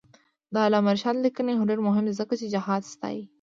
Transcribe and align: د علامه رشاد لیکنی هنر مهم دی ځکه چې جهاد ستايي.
د 0.53 0.55
علامه 0.65 0.91
رشاد 0.95 1.17
لیکنی 1.25 1.53
هنر 1.61 1.79
مهم 1.87 2.03
دی 2.07 2.13
ځکه 2.19 2.33
چې 2.39 2.45
جهاد 2.53 2.83
ستايي. 2.93 3.23